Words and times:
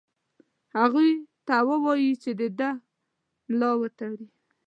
هغوی 0.77 1.09
ته 1.47 1.55
ووايی 1.67 2.11
چې 2.23 2.31
د 2.39 2.41
ده 2.59 2.69
ملا 3.49 3.71
وتړي. 3.81 4.27